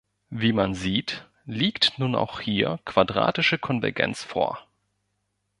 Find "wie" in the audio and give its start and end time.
0.31-0.51